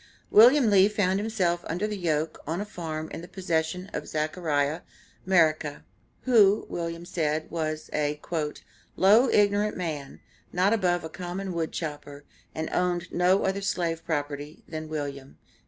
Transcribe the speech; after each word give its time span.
William 0.31 0.71
Lee 0.71 0.89
found 0.89 1.19
himself 1.19 1.63
under 1.67 1.85
the 1.85 1.95
yoke 1.95 2.39
on 2.47 2.59
a 2.59 2.65
farm 2.65 3.07
in 3.11 3.21
the 3.21 3.27
possession 3.27 3.87
of 3.93 4.07
Zechariah 4.07 4.81
Merica, 5.27 5.83
who, 6.21 6.65
Wm. 6.71 7.05
said, 7.05 7.51
was 7.51 7.87
a 7.93 8.19
"low 8.95 9.29
ignorant 9.29 9.77
man, 9.77 10.19
not 10.51 10.73
above 10.73 11.03
a 11.03 11.07
common 11.09 11.53
wood 11.53 11.71
chopper, 11.71 12.23
and 12.55 12.67
owned 12.71 13.13
no 13.13 13.43
other 13.45 13.61
slave 13.61 14.03
property 14.03 14.63
than 14.67 14.89
William." 14.89 15.37